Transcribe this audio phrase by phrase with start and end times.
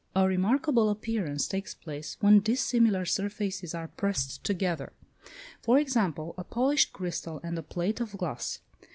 [0.15, 4.93] A remarkable appearance takes place when dissimilar surfaces are pressed together;
[5.61, 8.61] for example, a polished crystal and a plate of glass.